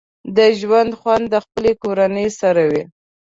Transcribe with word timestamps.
د 0.35 0.37
ژوند 0.59 0.91
خوند 0.99 1.25
د 1.29 1.35
خپلې 1.45 1.71
کورنۍ 1.83 2.27
سره 2.39 2.61
وي 2.71 2.83